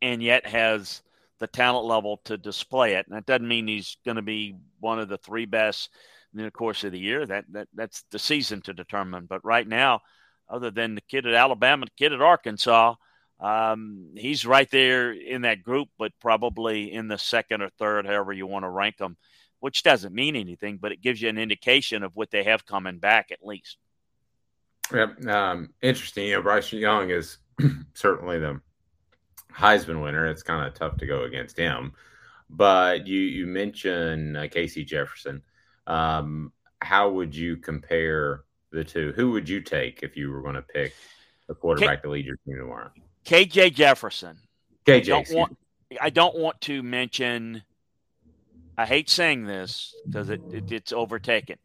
and 0.00 0.22
yet 0.22 0.46
has 0.46 1.02
the 1.38 1.46
talent 1.46 1.86
level 1.86 2.20
to 2.24 2.38
display 2.38 2.94
it. 2.94 3.06
And 3.06 3.16
that 3.16 3.26
doesn't 3.26 3.48
mean 3.48 3.66
he's 3.66 3.96
going 4.04 4.16
to 4.16 4.22
be 4.22 4.56
one 4.80 4.98
of 4.98 5.08
the 5.08 5.18
three 5.18 5.46
best 5.46 5.90
in 6.34 6.42
the 6.42 6.50
course 6.50 6.84
of 6.84 6.92
the 6.92 6.98
year. 6.98 7.26
That 7.26 7.44
that 7.52 7.68
that's 7.74 8.04
the 8.10 8.18
season 8.18 8.60
to 8.62 8.72
determine. 8.72 9.26
But 9.26 9.44
right 9.44 9.66
now, 9.66 10.00
other 10.48 10.70
than 10.70 10.94
the 10.94 11.00
kid 11.02 11.26
at 11.26 11.34
Alabama, 11.34 11.86
the 11.86 11.92
kid 11.96 12.12
at 12.12 12.22
Arkansas, 12.22 12.94
um, 13.40 14.12
he's 14.16 14.46
right 14.46 14.70
there 14.70 15.12
in 15.12 15.42
that 15.42 15.62
group, 15.62 15.88
but 15.98 16.12
probably 16.20 16.92
in 16.92 17.08
the 17.08 17.18
second 17.18 17.62
or 17.62 17.70
third, 17.78 18.06
however 18.06 18.32
you 18.32 18.46
want 18.46 18.64
to 18.64 18.70
rank 18.70 18.96
them 18.96 19.16
which 19.60 19.82
doesn't 19.82 20.14
mean 20.14 20.36
anything, 20.36 20.78
but 20.80 20.92
it 20.92 21.00
gives 21.00 21.20
you 21.20 21.28
an 21.28 21.38
indication 21.38 22.02
of 22.02 22.14
what 22.14 22.30
they 22.30 22.44
have 22.44 22.66
coming 22.66 22.98
back 22.98 23.30
at 23.30 23.44
least. 23.44 23.78
Yep. 24.92 25.26
Um, 25.26 25.70
interesting. 25.82 26.26
You 26.26 26.36
know, 26.36 26.42
Bryce 26.42 26.72
Young 26.72 27.10
is 27.10 27.38
certainly 27.94 28.38
the 28.38 28.60
Heisman 29.52 30.02
winner. 30.02 30.26
It's 30.26 30.42
kind 30.42 30.66
of 30.66 30.74
tough 30.74 30.96
to 30.98 31.06
go 31.06 31.22
against 31.22 31.56
him. 31.56 31.92
But 32.48 33.06
you 33.06 33.20
you 33.20 33.46
mentioned 33.46 34.36
uh, 34.36 34.42
KJ 34.42 34.86
Jefferson. 34.86 35.42
Um, 35.86 36.52
how 36.80 37.10
would 37.10 37.34
you 37.34 37.56
compare 37.56 38.44
the 38.70 38.84
two? 38.84 39.12
Who 39.16 39.32
would 39.32 39.48
you 39.48 39.60
take 39.60 40.02
if 40.02 40.16
you 40.16 40.30
were 40.30 40.42
going 40.42 40.54
to 40.54 40.62
pick 40.62 40.94
a 41.48 41.54
quarterback 41.54 42.02
K- 42.02 42.02
to 42.02 42.10
lead 42.10 42.26
your 42.26 42.36
team 42.46 42.56
tomorrow? 42.56 42.90
KJ 43.24 43.74
Jefferson. 43.74 44.38
KJ. 44.84 44.96
I 44.96 45.00
don't, 45.00 45.30
want, 45.30 45.58
I 46.00 46.10
don't 46.10 46.38
want 46.38 46.60
to 46.62 46.82
mention 46.82 47.62
I 48.78 48.86
hate 48.86 49.08
saying 49.08 49.44
this 49.44 49.94
because 50.06 50.28
it, 50.30 50.40
it, 50.52 50.70
it's 50.70 50.92
overtaken. 50.92 51.58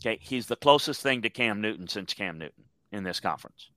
Okay, 0.00 0.18
he's 0.20 0.46
the 0.46 0.56
closest 0.56 1.02
thing 1.02 1.22
to 1.22 1.30
Cam 1.30 1.60
Newton 1.60 1.88
since 1.88 2.14
Cam 2.14 2.38
Newton 2.38 2.64
in 2.92 3.04
this 3.04 3.20
conference. 3.20 3.70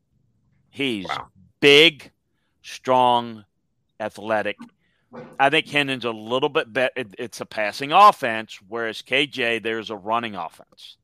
He's 0.69 1.07
wow. 1.07 1.27
big, 1.59 2.11
strong, 2.61 3.45
athletic. 3.99 4.57
I 5.39 5.49
think 5.49 5.67
Hendon's 5.67 6.05
a 6.05 6.11
little 6.11 6.49
bit 6.49 6.71
better. 6.71 6.93
It, 6.95 7.15
it's 7.17 7.41
a 7.41 7.45
passing 7.45 7.91
offense, 7.91 8.59
whereas 8.67 9.01
KJ 9.01 9.63
there's 9.63 9.89
a 9.89 9.95
running 9.95 10.35
offense. 10.35 10.97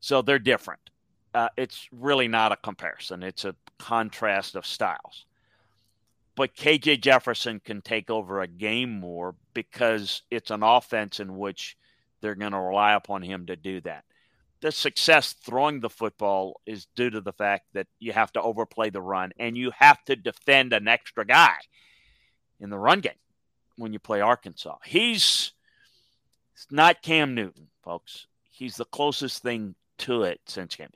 So 0.00 0.22
they're 0.22 0.38
different. 0.38 0.80
Uh, 1.34 1.48
it's 1.56 1.88
really 1.92 2.28
not 2.28 2.52
a 2.52 2.56
comparison. 2.56 3.22
It's 3.22 3.44
a 3.44 3.54
contrast 3.78 4.56
of 4.56 4.64
styles 4.64 5.26
but 6.38 6.54
KJ 6.54 7.00
Jefferson 7.00 7.58
can 7.58 7.82
take 7.82 8.10
over 8.10 8.40
a 8.40 8.46
game 8.46 9.00
more 9.00 9.34
because 9.54 10.22
it's 10.30 10.52
an 10.52 10.62
offense 10.62 11.18
in 11.18 11.36
which 11.36 11.76
they're 12.20 12.36
going 12.36 12.52
to 12.52 12.60
rely 12.60 12.92
upon 12.92 13.22
him 13.22 13.46
to 13.46 13.56
do 13.56 13.80
that. 13.80 14.04
The 14.60 14.70
success 14.70 15.32
throwing 15.32 15.80
the 15.80 15.90
football 15.90 16.60
is 16.64 16.86
due 16.94 17.10
to 17.10 17.20
the 17.20 17.32
fact 17.32 17.64
that 17.72 17.88
you 17.98 18.12
have 18.12 18.32
to 18.34 18.40
overplay 18.40 18.90
the 18.90 19.02
run 19.02 19.32
and 19.40 19.56
you 19.56 19.72
have 19.76 20.04
to 20.04 20.14
defend 20.14 20.72
an 20.72 20.86
extra 20.86 21.26
guy 21.26 21.56
in 22.60 22.70
the 22.70 22.78
run 22.78 23.00
game 23.00 23.18
when 23.76 23.92
you 23.92 23.98
play 23.98 24.20
Arkansas. 24.20 24.76
He's 24.84 25.50
it's 26.54 26.66
not 26.70 27.02
Cam 27.02 27.34
Newton, 27.34 27.66
folks. 27.82 28.28
He's 28.48 28.76
the 28.76 28.84
closest 28.84 29.42
thing 29.42 29.74
to 29.98 30.22
it 30.22 30.38
since 30.46 30.76
Cam. 30.76 30.90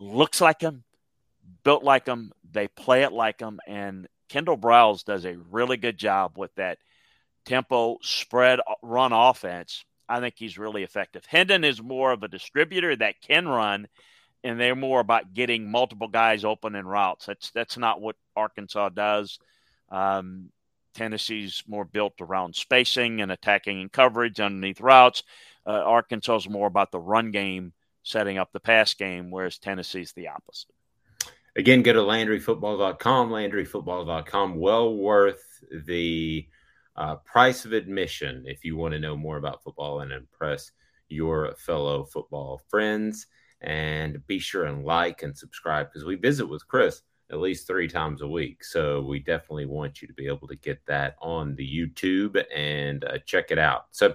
Looks 0.00 0.40
like 0.40 0.60
him, 0.60 0.82
built 1.62 1.84
like 1.84 2.06
him, 2.06 2.32
they 2.50 2.66
play 2.66 3.04
it 3.04 3.12
like 3.12 3.38
him, 3.38 3.60
and 3.68 4.08
Kendal 4.30 4.56
Briles 4.56 5.04
does 5.04 5.26
a 5.26 5.36
really 5.50 5.76
good 5.76 5.98
job 5.98 6.38
with 6.38 6.54
that 6.54 6.78
tempo 7.44 7.98
spread 8.00 8.60
run 8.80 9.12
offense. 9.12 9.84
I 10.08 10.20
think 10.20 10.34
he's 10.36 10.58
really 10.58 10.82
effective. 10.82 11.26
Hendon 11.26 11.64
is 11.64 11.82
more 11.82 12.12
of 12.12 12.22
a 12.22 12.28
distributor 12.28 12.96
that 12.96 13.20
can 13.20 13.46
run, 13.46 13.88
and 14.42 14.58
they're 14.58 14.76
more 14.76 15.00
about 15.00 15.34
getting 15.34 15.70
multiple 15.70 16.08
guys 16.08 16.44
open 16.44 16.74
in 16.74 16.86
routes. 16.86 17.26
That's 17.26 17.50
that's 17.50 17.76
not 17.76 18.00
what 18.00 18.16
Arkansas 18.36 18.90
does. 18.90 19.38
Um, 19.90 20.50
Tennessee's 20.94 21.62
more 21.66 21.84
built 21.84 22.14
around 22.20 22.54
spacing 22.54 23.20
and 23.20 23.30
attacking 23.30 23.80
and 23.80 23.92
coverage 23.92 24.40
underneath 24.40 24.80
routes. 24.80 25.22
Uh, 25.66 25.72
Arkansas 25.72 26.36
is 26.36 26.48
more 26.48 26.66
about 26.66 26.90
the 26.90 26.98
run 26.98 27.30
game, 27.30 27.72
setting 28.02 28.38
up 28.38 28.50
the 28.52 28.60
pass 28.60 28.94
game, 28.94 29.30
whereas 29.30 29.58
Tennessee's 29.58 30.12
the 30.12 30.28
opposite. 30.28 30.74
Again, 31.60 31.82
go 31.82 31.92
to 31.92 31.98
LandryFootball.com, 31.98 33.28
LandryFootball.com. 33.28 34.54
Well 34.54 34.94
worth 34.94 35.62
the 35.84 36.48
uh, 36.96 37.16
price 37.16 37.66
of 37.66 37.74
admission 37.74 38.44
if 38.46 38.64
you 38.64 38.78
want 38.78 38.94
to 38.94 38.98
know 38.98 39.14
more 39.14 39.36
about 39.36 39.62
football 39.62 40.00
and 40.00 40.10
impress 40.10 40.72
your 41.10 41.54
fellow 41.56 42.04
football 42.04 42.62
friends. 42.70 43.26
And 43.60 44.26
be 44.26 44.38
sure 44.38 44.64
and 44.64 44.86
like 44.86 45.22
and 45.22 45.36
subscribe 45.36 45.88
because 45.88 46.06
we 46.06 46.14
visit 46.14 46.46
with 46.46 46.66
Chris 46.66 47.02
at 47.30 47.40
least 47.40 47.66
three 47.66 47.88
times 47.88 48.22
a 48.22 48.26
week. 48.26 48.64
So 48.64 49.02
we 49.02 49.18
definitely 49.18 49.66
want 49.66 50.00
you 50.00 50.08
to 50.08 50.14
be 50.14 50.28
able 50.28 50.48
to 50.48 50.56
get 50.56 50.80
that 50.86 51.16
on 51.20 51.56
the 51.56 51.68
YouTube 51.68 52.42
and 52.56 53.04
uh, 53.04 53.18
check 53.26 53.50
it 53.50 53.58
out. 53.58 53.88
So, 53.90 54.14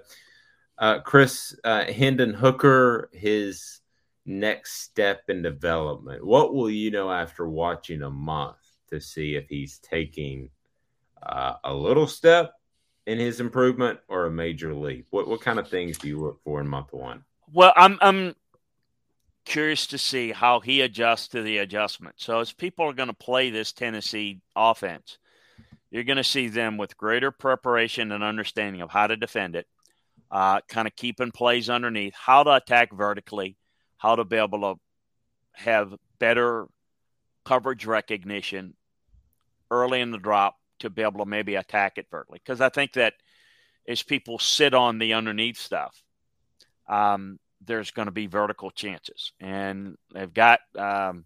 uh, 0.79 1.01
Chris 1.01 1.55
uh, 1.63 1.85
Hendon 1.85 2.33
Hooker, 2.33 3.11
his 3.13 3.81
next 4.25 4.81
step 4.81 5.23
in 5.29 5.41
development? 5.41 6.25
What 6.25 6.53
will 6.53 6.69
you 6.69 6.91
know 6.91 7.11
after 7.11 7.47
watching 7.47 8.03
a 8.03 8.09
month 8.09 8.57
to 8.89 8.99
see 8.99 9.35
if 9.35 9.47
he's 9.49 9.79
taking 9.79 10.49
uh, 11.21 11.53
a 11.63 11.73
little 11.73 12.07
step 12.07 12.53
in 13.05 13.19
his 13.19 13.39
improvement 13.39 13.99
or 14.07 14.25
a 14.25 14.31
major 14.31 14.73
leap? 14.73 15.07
What 15.11 15.27
what 15.27 15.41
kind 15.41 15.59
of 15.59 15.67
things 15.67 15.97
do 15.97 16.07
you 16.07 16.19
look 16.19 16.41
for 16.43 16.59
in 16.59 16.67
month 16.67 16.93
one? 16.93 17.23
Well, 17.53 17.73
I'm 17.75 17.97
I'm 18.01 18.35
curious 19.45 19.87
to 19.87 19.97
see 19.97 20.31
how 20.31 20.59
he 20.59 20.81
adjusts 20.81 21.29
to 21.29 21.41
the 21.41 21.59
adjustment. 21.59 22.15
So 22.17 22.39
as 22.39 22.51
people 22.51 22.85
are 22.85 22.93
going 22.93 23.09
to 23.09 23.13
play 23.13 23.51
this 23.51 23.71
Tennessee 23.71 24.41
offense, 24.55 25.19
you're 25.91 26.03
going 26.03 26.17
to 26.17 26.23
see 26.23 26.47
them 26.47 26.77
with 26.77 26.97
greater 26.97 27.31
preparation 27.31 28.11
and 28.11 28.23
understanding 28.23 28.81
of 28.81 28.89
how 28.89 29.07
to 29.07 29.15
defend 29.15 29.55
it, 29.55 29.67
uh, 30.31 30.61
kind 30.67 30.87
of 30.87 30.95
keeping 30.95 31.31
plays 31.31 31.69
underneath, 31.69 32.15
how 32.15 32.43
to 32.43 32.55
attack 32.55 32.91
vertically, 32.91 33.55
how 34.05 34.15
to 34.15 34.23
be 34.23 34.35
able 34.35 34.61
to 34.61 34.79
have 35.53 35.95
better 36.19 36.67
coverage 37.43 37.87
recognition 37.87 38.75
early 39.71 39.99
in 39.99 40.11
the 40.11 40.19
drop 40.19 40.57
to 40.77 40.91
be 40.91 41.01
able 41.01 41.25
to 41.25 41.25
maybe 41.25 41.55
attack 41.55 41.97
it 41.97 42.05
vertically. 42.11 42.39
Because 42.43 42.61
I 42.61 42.69
think 42.69 42.93
that 42.93 43.15
as 43.87 44.03
people 44.03 44.37
sit 44.37 44.75
on 44.75 44.99
the 44.99 45.13
underneath 45.13 45.57
stuff, 45.57 45.99
um, 46.87 47.39
there's 47.65 47.89
going 47.89 48.05
to 48.05 48.11
be 48.11 48.27
vertical 48.27 48.69
chances, 48.69 49.31
and 49.39 49.97
they've 50.13 50.33
got 50.33 50.59
um, 50.77 51.25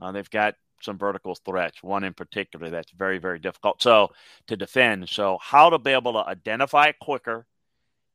uh, 0.00 0.12
they've 0.12 0.30
got 0.30 0.54
some 0.82 0.98
vertical 0.98 1.34
threats. 1.34 1.82
One 1.82 2.04
in 2.04 2.14
particular 2.14 2.70
that's 2.70 2.92
very 2.92 3.18
very 3.18 3.40
difficult. 3.40 3.82
So 3.82 4.10
to 4.46 4.56
defend, 4.56 5.08
so 5.08 5.36
how 5.42 5.70
to 5.70 5.80
be 5.80 5.90
able 5.90 6.12
to 6.12 6.28
identify 6.28 6.86
it 6.86 6.96
quicker 7.00 7.44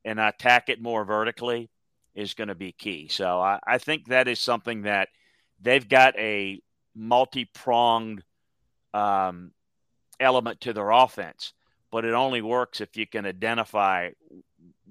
and 0.06 0.18
attack 0.18 0.70
it 0.70 0.80
more 0.80 1.04
vertically 1.04 1.68
is 2.16 2.34
going 2.34 2.48
to 2.48 2.54
be 2.54 2.72
key. 2.72 3.08
So 3.08 3.40
I, 3.40 3.60
I 3.64 3.78
think 3.78 4.08
that 4.08 4.26
is 4.26 4.40
something 4.40 4.82
that 4.82 5.10
they've 5.60 5.86
got 5.86 6.18
a 6.18 6.60
multi 6.94 7.44
pronged 7.44 8.24
um, 8.94 9.52
element 10.18 10.62
to 10.62 10.72
their 10.72 10.90
offense, 10.90 11.52
but 11.92 12.04
it 12.04 12.14
only 12.14 12.40
works 12.40 12.80
if 12.80 12.96
you 12.96 13.06
can 13.06 13.26
identify 13.26 14.10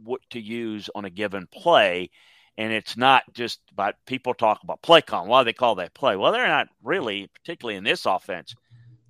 what 0.04 0.22
to 0.30 0.40
use 0.40 0.90
on 0.94 1.06
a 1.06 1.10
given 1.10 1.48
play. 1.52 2.12
And 2.58 2.72
it's 2.72 2.96
not 2.96 3.24
just 3.34 3.60
about 3.72 3.96
people 4.06 4.34
talk 4.34 4.64
about 4.64 4.82
play 4.82 5.02
call. 5.02 5.28
Why 5.28 5.42
do 5.42 5.46
they 5.46 5.54
call 5.54 5.76
that 5.76 5.94
play? 5.94 6.16
Well, 6.16 6.32
they're 6.32 6.48
not 6.48 6.70
really, 6.84 7.30
particularly 7.34 7.76
in 7.76 7.84
this 7.84 8.06
offense, 8.06 8.56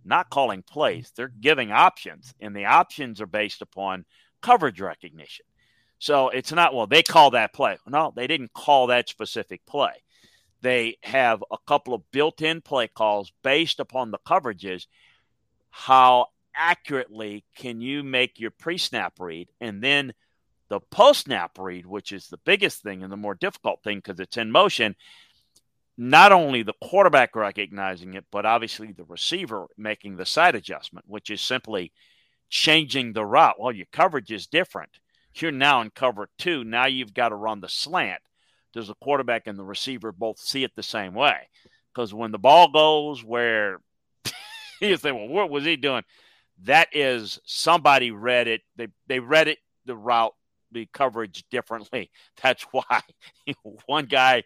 not 0.04 0.32
calling 0.32 0.64
plays. 0.64 1.12
They're 1.16 1.32
giving 1.42 1.72
options, 1.72 2.34
and 2.40 2.56
the 2.56 2.66
options 2.66 3.22
are 3.22 3.28
based 3.28 3.62
upon 3.62 4.06
coverage 4.42 4.82
recognition. 4.82 5.46
So 6.00 6.30
it's 6.30 6.52
not, 6.52 6.74
well, 6.74 6.88
they 6.88 7.04
call 7.04 7.32
that 7.32 7.54
play. 7.54 7.78
No, 7.88 8.14
they 8.16 8.28
didn't 8.28 8.54
call 8.54 8.88
that 8.88 9.10
specific 9.10 9.66
play. 9.66 9.94
They 10.62 10.98
have 11.04 11.44
a 11.52 11.58
couple 11.68 11.94
of 11.94 12.10
built 12.12 12.42
in 12.42 12.62
play 12.62 12.88
calls 12.88 13.32
based 13.44 13.80
upon 13.80 14.12
the 14.12 14.18
coverages. 14.20 14.88
How 15.70 16.28
accurately 16.56 17.46
can 17.56 17.82
you 17.82 18.04
make 18.04 18.40
your 18.40 18.52
pre 18.52 18.78
snap 18.78 19.14
read? 19.20 19.50
And 19.62 19.84
then 19.84 20.14
the 20.70 20.80
post 20.80 21.26
snap 21.26 21.58
read, 21.60 21.86
which 21.86 22.12
is 22.12 22.28
the 22.28 22.40
biggest 22.46 22.82
thing 22.82 23.04
and 23.04 23.12
the 23.12 23.18
more 23.18 23.36
difficult 23.36 23.84
thing 23.84 24.00
because 24.00 24.20
it's 24.20 24.38
in 24.38 24.52
motion, 24.52 24.96
not 25.98 26.32
only 26.32 26.64
the 26.64 26.74
quarterback 26.82 27.36
recognizing 27.36 28.16
it, 28.16 28.26
but 28.32 28.46
obviously 28.46 28.92
the 28.92 29.06
receiver 29.06 29.68
making 29.78 30.16
the 30.16 30.26
side 30.26 30.56
adjustment, 30.56 31.06
which 31.08 31.30
is 31.30 31.42
simply 31.42 31.92
changing 32.50 33.14
the 33.14 33.26
route. 33.26 33.60
Well, 33.60 33.72
your 33.72 33.88
coverage 33.92 34.32
is 34.32 34.48
different. 34.48 35.00
You're 35.36 35.52
now 35.52 35.82
in 35.82 35.90
cover 35.90 36.30
two. 36.38 36.64
Now 36.64 36.86
you've 36.86 37.14
got 37.14 37.30
to 37.30 37.36
run 37.36 37.62
the 37.62 37.70
slant. 37.70 38.22
Does 38.74 38.88
the 38.88 38.96
quarterback 38.96 39.48
and 39.48 39.58
the 39.58 39.64
receiver 39.64 40.12
both 40.12 40.40
see 40.40 40.64
it 40.64 40.76
the 40.76 40.84
same 40.84 41.14
way? 41.14 41.50
Because 41.94 42.14
when 42.14 42.32
the 42.32 42.40
ball 42.40 42.70
goes 42.70 43.24
where 43.24 43.80
you 44.82 44.98
say, 44.98 45.12
well, 45.12 45.28
what 45.28 45.50
was 45.50 45.64
he 45.64 45.78
doing? 45.78 46.04
That 46.64 46.90
is 46.94 47.40
somebody 47.46 48.12
read 48.12 48.48
it. 48.48 48.62
They 48.76 48.88
they 49.08 49.20
read 49.20 49.48
it 49.48 49.60
the 49.86 49.96
route 49.96 50.34
the 50.76 50.88
coverage 50.94 51.46
differently. 51.50 52.12
That's 52.44 52.64
why 52.72 53.02
one 53.86 54.06
guy, 54.06 54.44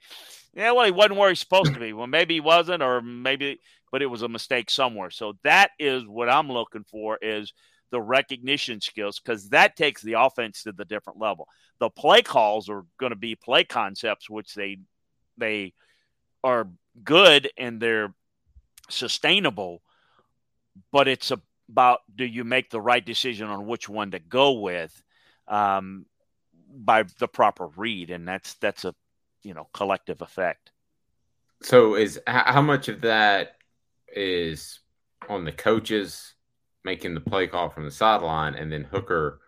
yeah, 0.54 0.72
well, 0.72 0.86
he 0.86 0.92
wasn't 0.92 1.18
where 1.18 1.30
he's 1.30 1.40
supposed 1.40 1.74
to 1.74 1.80
be. 1.80 1.92
Well, 1.92 2.08
maybe 2.08 2.36
he 2.36 2.40
wasn't, 2.40 2.82
or 2.82 3.02
maybe, 3.02 3.60
but 3.92 4.02
it 4.02 4.06
was 4.06 4.22
a 4.22 4.30
mistake 4.30 4.70
somewhere. 4.70 5.10
So 5.10 5.34
that 5.44 5.72
is 5.80 6.08
what 6.08 6.30
I'm 6.30 6.50
looking 6.50 6.86
for 6.86 7.18
is 7.22 7.54
the 7.92 8.02
recognition 8.02 8.82
skills 8.82 9.20
because 9.20 9.50
that 9.50 9.76
takes 9.76 10.02
the 10.02 10.14
offense 10.14 10.64
to 10.64 10.72
the 10.72 10.86
different 10.86 11.20
level. 11.20 11.48
The 11.80 11.90
play 11.90 12.22
calls 12.22 12.70
are 12.70 12.86
going 13.00 13.12
to 13.12 13.16
be 13.16 13.36
play 13.36 13.64
concepts, 13.64 14.30
which 14.30 14.54
they 14.54 14.80
they 15.38 15.74
are 16.44 16.70
good 17.04 17.50
and 17.58 17.82
they're 17.82 18.14
sustainable, 18.90 19.82
but 20.92 21.08
it's 21.08 21.32
about 21.32 22.00
do 22.14 22.26
you 22.26 22.44
make 22.44 22.70
the 22.70 22.82
right 22.82 23.06
decision 23.06 23.48
on 23.48 23.66
which 23.66 23.88
one 23.88 24.12
to 24.12 24.20
go 24.20 24.54
with 24.54 25.04
um, 25.48 26.06
by 26.72 27.04
the 27.20 27.28
proper 27.28 27.68
read, 27.68 28.12
and 28.12 28.28
that's 28.28 28.56
that's 28.56 28.86
a 28.86 28.94
you 29.44 29.54
know 29.54 29.68
collective 29.74 30.22
effect. 30.22 30.72
So, 31.62 31.96
is 31.96 32.20
how 32.26 32.62
much 32.62 32.88
of 32.88 33.02
that 33.02 33.58
is 34.16 34.80
on 35.28 35.44
the 35.44 35.52
coaches 35.52 36.34
making 36.84 37.14
the 37.14 37.22
play 37.22 37.48
call 37.48 37.70
from 37.70 37.86
the 37.86 37.92
sideline, 37.92 38.56
and 38.56 38.72
then 38.72 38.84
Hooker 38.84 39.40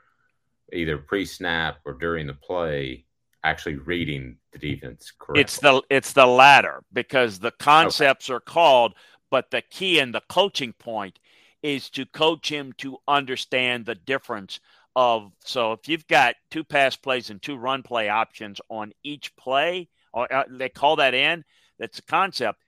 either 0.74 0.98
pre-snap 0.98 1.80
or 1.86 1.94
during 1.94 2.28
the 2.28 2.34
play 2.34 3.06
actually 3.44 3.76
reading 3.76 4.38
the 4.52 4.60
defense 4.60 5.12
correctly? 5.18 5.42
It's 5.42 5.60
the 5.60 5.82
it's 5.90 6.14
the 6.14 6.26
latter 6.26 6.84
because 6.94 7.40
the 7.40 7.52
concepts 7.52 8.30
okay. 8.30 8.36
are 8.36 8.40
called, 8.40 8.94
but 9.30 9.52
the 9.52 9.62
key 9.62 10.00
and 10.00 10.14
the 10.14 10.22
coaching 10.30 10.74
point 10.74 11.20
is 11.64 11.90
to 11.92 12.06
coach 12.06 12.50
him 12.50 12.74
to 12.78 12.98
understand 13.08 13.86
the 13.86 13.96
difference 13.96 14.60
of 14.96 15.32
so 15.46 15.72
if 15.72 15.88
you've 15.88 16.08
got 16.08 16.36
two 16.50 16.64
pass 16.64 16.96
plays 16.96 17.30
and 17.30 17.42
two 17.42 17.56
run 17.56 17.82
play 17.84 18.10
options 18.10 18.60
on 18.70 18.92
each 19.04 19.36
play, 19.38 19.88
or 20.14 20.32
uh, 20.34 20.44
they 20.50 20.70
call 20.70 20.98
that 20.98 21.14
in, 21.14 21.44
that's 21.80 22.00
a 22.00 22.04
concept. 22.04 22.60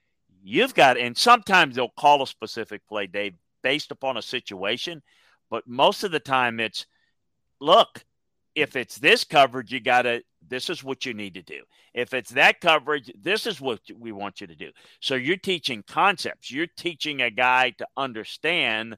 You've 0.42 0.74
got, 0.74 0.98
and 0.98 1.16
sometimes 1.16 1.74
they'll 1.74 1.88
call 1.88 2.22
a 2.22 2.26
specific 2.26 2.86
play, 2.86 3.06
Dave, 3.06 3.34
based 3.64 3.90
upon 3.90 4.16
a 4.16 4.22
situation, 4.22 5.02
but 5.50 5.66
most 5.66 6.04
of 6.04 6.12
the 6.12 6.20
time 6.20 6.60
it's 6.60 6.86
look, 7.60 8.04
if 8.54 8.76
it's 8.76 8.98
this 8.98 9.24
coverage, 9.24 9.72
you 9.72 9.80
got 9.80 10.02
to, 10.02 10.22
this 10.46 10.70
is 10.70 10.84
what 10.84 11.04
you 11.04 11.14
need 11.14 11.34
to 11.34 11.42
do. 11.42 11.62
If 11.92 12.14
it's 12.14 12.30
that 12.30 12.60
coverage, 12.60 13.10
this 13.20 13.46
is 13.46 13.60
what 13.60 13.80
we 13.98 14.12
want 14.12 14.40
you 14.40 14.46
to 14.46 14.54
do. 14.54 14.70
So 15.00 15.16
you're 15.16 15.36
teaching 15.36 15.82
concepts. 15.84 16.52
You're 16.52 16.68
teaching 16.76 17.20
a 17.22 17.30
guy 17.30 17.70
to 17.78 17.86
understand 17.96 18.96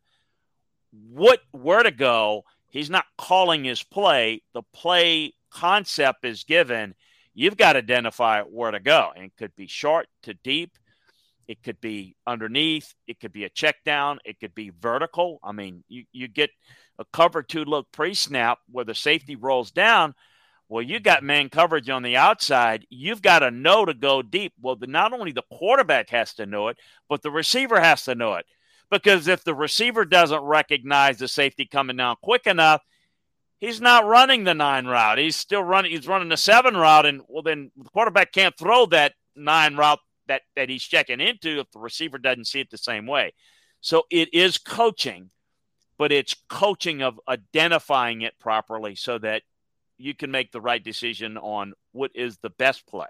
what, 0.91 1.41
where 1.53 1.83
to 1.83 1.91
go 1.91 2.45
He's 2.77 2.91
not 2.91 3.07
calling 3.17 3.65
his 3.65 3.83
play. 3.83 4.43
The 4.53 4.63
play 4.75 5.33
concept 5.51 6.27
is 6.27 6.45
given. 6.45 6.95
You've 7.33 7.57
got 7.57 7.73
to 7.73 7.79
identify 7.79 8.43
where 8.43 8.71
to 8.71 8.81
go. 8.81 9.13
And 9.17 9.25
it 9.25 9.33
could 9.39 9.57
be 9.57 9.67
short 9.67 10.09
to 10.25 10.35
deep. 10.35 10.77
It 11.49 11.63
could 11.63 11.81
be 11.81 12.17
underneath. 12.27 12.95
It 13.07 13.21
could 13.21 13.33
be 13.33 13.45
a 13.45 13.49
check 13.49 13.77
down. 13.85 14.19
It 14.25 14.41
could 14.41 14.55
be 14.55 14.71
vertical. 14.71 15.39
I 15.43 15.53
mean, 15.53 15.85
you, 15.89 16.05
you 16.13 16.29
get 16.29 16.51
a 16.99 17.05
cover 17.13 17.43
two 17.43 17.65
look 17.65 17.87
pre 17.93 18.15
snap 18.15 18.59
where 18.71 18.85
the 18.85 18.95
safety 18.95 19.37
rolls 19.37 19.71
down. 19.71 20.15
Well, 20.69 20.83
you 20.83 20.99
got 20.99 21.23
man 21.23 21.49
coverage 21.49 21.89
on 21.89 22.03
the 22.03 22.17
outside. 22.17 22.87
You've 22.91 23.23
got 23.23 23.41
to 23.41 23.53
know 23.53 23.85
to 23.85 23.95
go 23.95 24.23
deep. 24.23 24.53
Well, 24.61 24.75
the, 24.75 24.89
not 24.89 25.13
only 25.13 25.31
the 25.31 25.45
quarterback 25.53 26.11
has 26.11 26.35
to 26.35 26.47
know 26.47 26.69
it, 26.69 26.79
but 27.09 27.23
the 27.23 27.31
receiver 27.31 27.81
has 27.81 28.05
to 28.05 28.17
know 28.17 28.35
it. 28.35 28.47
Because 28.91 29.29
if 29.29 29.45
the 29.45 29.55
receiver 29.55 30.05
doesn't 30.05 30.43
recognize 30.43 31.19
the 31.19 31.29
safety 31.29 31.67
coming 31.67 31.97
down 31.97 32.17
quick 32.21 32.47
enough, 32.47 32.83
he's 33.59 33.81
not 33.81 34.07
running 34.07 34.43
the 34.43 34.55
nine 34.55 34.87
route. 34.87 35.19
He's 35.19 35.37
still 35.37 35.63
running. 35.63 35.93
He's 35.93 36.09
running 36.09 36.29
the 36.29 36.37
seven 36.37 36.77
route, 36.77 37.07
and 37.07 37.23
well, 37.29 37.43
then 37.43 37.71
the 37.77 37.89
quarterback 37.91 38.33
can't 38.33 38.57
throw 38.57 38.87
that 38.87 39.15
nine 39.37 39.77
route 39.77 40.01
that 40.29 40.43
that 40.55 40.69
he's 40.69 40.83
checking 40.83 41.21
into 41.21 41.61
if 41.61 41.71
the 41.71 41.79
receiver 41.79 42.19
doesn't 42.19 42.47
see 42.47 42.61
it 42.61 42.71
the 42.71 42.79
same 42.79 43.07
way. 43.07 43.33
So 43.81 44.05
it 44.11 44.33
is 44.35 44.59
coaching, 44.59 45.31
but 45.99 46.13
it's 46.13 46.35
coaching 46.49 47.03
of 47.03 47.21
identifying 47.29 48.23
it 48.23 48.39
properly 48.39 48.95
so 48.95 49.19
that 49.19 49.43
you 49.99 50.15
can 50.15 50.31
make 50.31 50.53
the 50.53 50.61
right 50.61 50.83
decision 50.83 51.37
on 51.37 51.73
what 51.93 52.11
is 52.15 52.39
the 52.39 52.51
best 52.51 52.87
play 52.87 53.07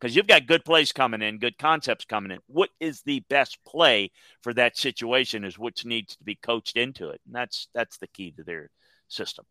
because 0.00 0.16
you've 0.16 0.26
got 0.26 0.46
good 0.46 0.64
plays 0.64 0.92
coming 0.92 1.20
in, 1.20 1.38
good 1.38 1.58
concepts 1.58 2.04
coming 2.04 2.32
in. 2.32 2.38
What 2.46 2.70
is 2.80 3.02
the 3.02 3.20
best 3.28 3.58
play 3.64 4.10
for 4.42 4.54
that 4.54 4.78
situation 4.78 5.44
is 5.44 5.58
what 5.58 5.84
needs 5.84 6.16
to 6.16 6.24
be 6.24 6.36
coached 6.36 6.76
into 6.76 7.10
it, 7.10 7.20
and 7.26 7.34
that's 7.34 7.68
that's 7.74 7.98
the 7.98 8.06
key 8.06 8.32
to 8.32 8.42
their 8.42 8.70
system. 9.08 9.44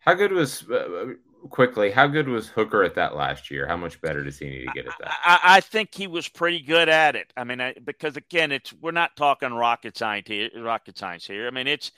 How 0.00 0.14
good 0.14 0.32
was 0.32 0.62
uh, 0.70 1.14
quickly? 1.50 1.90
How 1.90 2.06
good 2.06 2.28
was 2.28 2.48
Hooker 2.48 2.82
at 2.82 2.94
that 2.96 3.16
last 3.16 3.50
year? 3.50 3.66
How 3.66 3.76
much 3.76 4.00
better 4.00 4.22
does 4.22 4.38
he 4.38 4.48
need 4.48 4.66
to 4.66 4.72
get 4.74 4.86
at 4.86 4.94
that? 5.00 5.14
I, 5.24 5.40
I 5.44 5.60
think 5.60 5.94
he 5.94 6.06
was 6.06 6.28
pretty 6.28 6.60
good 6.60 6.88
at 6.88 7.16
it. 7.16 7.32
I 7.36 7.44
mean, 7.44 7.60
I, 7.60 7.74
because 7.84 8.16
again, 8.16 8.52
it's 8.52 8.72
we're 8.72 8.90
not 8.90 9.16
talking 9.16 9.52
rocket 9.52 9.96
science 9.96 10.28
here. 10.28 10.50
Rocket 10.56 10.98
science 10.98 11.26
here. 11.26 11.46
I 11.46 11.50
mean, 11.50 11.66
it's 11.66 11.92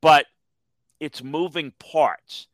but 0.00 0.26
it's 0.98 1.22
moving 1.22 1.72
parts 1.78 2.48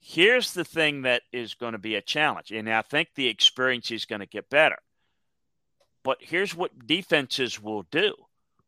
Here's 0.00 0.52
the 0.52 0.64
thing 0.64 1.02
that 1.02 1.22
is 1.32 1.54
going 1.54 1.72
to 1.72 1.78
be 1.78 1.94
a 1.94 2.00
challenge. 2.00 2.50
And 2.50 2.70
I 2.70 2.82
think 2.82 3.10
the 3.14 3.28
experience 3.28 3.90
is 3.90 4.04
going 4.04 4.20
to 4.20 4.26
get 4.26 4.48
better. 4.48 4.78
But 6.04 6.18
here's 6.20 6.54
what 6.54 6.86
defenses 6.86 7.60
will 7.60 7.82
do 7.90 8.14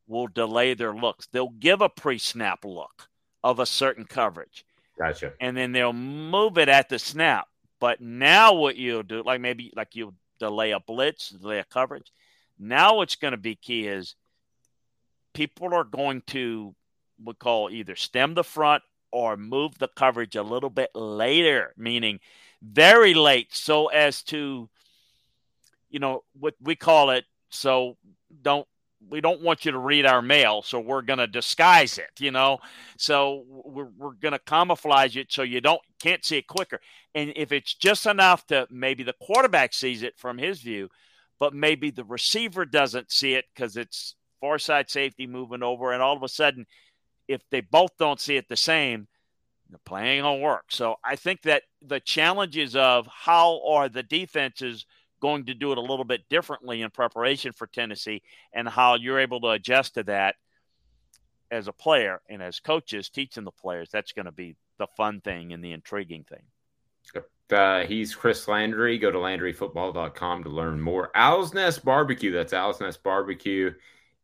will 0.07 0.27
delay 0.27 0.75
their 0.75 0.95
looks. 0.95 1.27
They'll 1.27 1.49
give 1.49 1.81
a 1.81 1.89
pre 1.89 2.19
snap 2.19 2.65
look 2.65 3.09
of 3.45 3.59
a 3.59 3.67
certain 3.67 4.05
coverage. 4.05 4.67
Gotcha. 5.01 5.33
And 5.41 5.57
then 5.57 5.73
they'll 5.73 5.95
move 5.95 6.59
it 6.59 6.69
at 6.69 6.91
the 6.91 6.99
snap. 6.99 7.49
But 7.81 8.03
now 8.03 8.53
what 8.53 8.77
you'll 8.77 9.03
do, 9.03 9.23
like 9.23 9.41
maybe 9.41 9.73
like 9.75 9.97
you'll 9.97 10.15
delay 10.39 10.73
a 10.73 10.81
blitz, 10.81 11.31
delay 11.31 11.59
a 11.59 11.65
coverage. 11.65 12.13
Now 12.59 12.97
what's 12.97 13.17
going 13.17 13.33
to 13.33 13.39
be 13.39 13.55
key 13.55 13.87
is 13.87 14.15
people 15.33 15.73
are 15.73 15.85
going 15.85 16.23
to 16.29 16.75
we 17.25 17.33
call 17.35 17.71
either 17.71 17.97
stem 17.97 18.35
the 18.35 18.45
front 18.45 18.83
or 19.11 19.37
move 19.37 19.79
the 19.79 19.89
coverage 19.89 20.37
a 20.37 20.43
little 20.43 20.71
bit 20.71 20.91
later, 20.95 21.73
meaning 21.79 22.21
very 22.63 23.15
late, 23.15 23.49
so 23.55 23.87
as 23.87 24.23
to, 24.23 24.69
you 25.89 25.99
know, 25.99 26.25
what 26.39 26.55
we 26.61 26.77
call 26.77 27.11
it. 27.11 27.25
So 27.49 27.97
don't 28.43 28.69
we 29.09 29.21
don't 29.21 29.41
want 29.41 29.65
you 29.65 29.73
to 29.73 29.79
read 29.79 30.07
our 30.07 30.23
mail, 30.23 30.63
so 30.63 30.79
we're 30.79 31.03
going 31.03 31.19
to 31.19 31.27
disguise 31.27 31.99
it, 31.99 32.11
you 32.19 32.31
know. 32.31 32.59
So 32.99 33.45
we're, 33.49 33.89
we're 33.97 34.13
going 34.13 34.33
to 34.33 34.39
camouflage 34.39 35.17
it 35.17 35.33
so 35.33 35.43
you 35.43 35.61
don't 35.61 35.81
can't 36.01 36.25
see 36.25 36.39
it 36.39 36.47
quicker. 36.47 36.81
And 37.15 37.33
if 37.37 37.53
it's 37.53 37.75
just 37.75 38.07
enough 38.07 38.47
to 38.49 38.67
maybe 38.71 39.03
the 39.03 39.15
quarterback 39.21 39.73
sees 39.73 40.03
it 40.03 40.19
from 40.19 40.39
his 40.39 40.61
view, 40.61 40.89
but 41.39 41.55
maybe 41.55 41.91
the 41.91 42.05
receiver 42.05 42.65
doesn't 42.65 43.11
see 43.11 43.35
it 43.35 43.47
because 43.55 43.77
it's 43.77 44.15
far 44.41 44.59
side 44.59 44.91
safety 44.91 45.27
moving 45.27 45.63
over, 45.63 45.93
and 45.93 46.03
all 46.03 46.17
of 46.17 46.23
a 46.23 46.29
sudden 46.29 46.67
if 47.31 47.43
they 47.51 47.61
both 47.61 47.97
don't 47.97 48.21
see 48.21 48.37
it 48.37 48.49
the 48.49 48.57
same, 48.57 49.07
the 49.71 49.79
play 49.79 50.17
ain't 50.17 50.25
gonna 50.25 50.41
work. 50.41 50.65
So 50.69 50.97
I 51.05 51.15
think 51.15 51.43
that 51.43 51.63
the 51.81 52.01
challenges 52.01 52.75
of 52.75 53.07
how 53.07 53.65
are 53.69 53.89
the 53.89 54.03
defenses 54.03 54.85
going 55.21 55.47
to 55.47 55.55
do 55.55 55.73
it 55.73 55.79
a 55.79 55.83
little 55.83 56.05
bit 56.05 56.29
differently 56.29 56.83
in 56.83 56.91
preparation 56.91 57.53
for 57.53 57.67
Tennessee 57.67 58.23
and 58.53 58.69
how 58.69 58.95
you're 58.95 59.21
able 59.21 59.41
to 59.41 59.49
adjust 59.49 59.95
to 59.95 60.03
that 60.05 60.37
as 61.51 61.69
a 61.69 61.73
player 61.73 62.21
and 62.29 62.43
as 62.43 62.61
coaches 62.61 63.11
teaching 63.11 63.45
the 63.45 63.51
players, 63.51 63.89
that's 63.91 64.13
going 64.13 64.27
to 64.27 64.33
be 64.33 64.57
the 64.79 64.87
fun 64.97 65.21
thing 65.21 65.53
and 65.53 65.65
the 65.65 65.73
intriguing 65.73 66.25
thing. 66.25 66.43
Uh, 67.53 67.85
he's 67.85 68.15
Chris 68.15 68.47
Landry. 68.47 68.97
Go 68.97 69.11
to 69.11 69.19
LandryFootball.com 69.19 70.45
to 70.45 70.51
learn 70.51 70.81
more. 70.81 71.11
Owl's 71.17 71.53
Nest 71.53 71.85
Barbecue. 71.85 72.31
That's 72.31 72.53
Owl's 72.53 72.81
Nest 72.81 73.03
Barbecue 73.03 73.73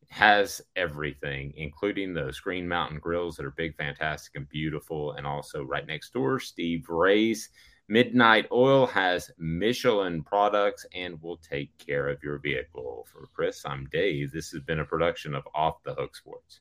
has 0.08 0.62
everything, 0.76 1.52
including 1.56 2.14
those 2.14 2.38
Green 2.38 2.68
Mountain 2.68 3.00
grills 3.00 3.36
that 3.36 3.44
are 3.46 3.50
big, 3.50 3.76
fantastic, 3.76 4.36
and 4.36 4.48
beautiful. 4.48 5.12
And 5.12 5.26
also, 5.26 5.64
right 5.64 5.86
next 5.86 6.12
door, 6.12 6.38
Steve 6.38 6.88
Ray's 6.88 7.50
Midnite 7.88 8.50
Oil 8.50 8.84
has 8.88 9.30
Michelin 9.38 10.20
products 10.24 10.84
and 10.92 11.22
will 11.22 11.36
take 11.36 11.70
care 11.78 12.08
of 12.08 12.20
your 12.20 12.38
vehicle. 12.38 13.06
For 13.12 13.28
Chris, 13.32 13.62
I'm 13.64 13.86
Dave. 13.92 14.32
This 14.32 14.50
has 14.50 14.60
been 14.62 14.80
a 14.80 14.84
production 14.84 15.36
of 15.36 15.46
Off 15.54 15.84
the 15.84 15.94
Hook 15.94 16.16
Sports. 16.16 16.60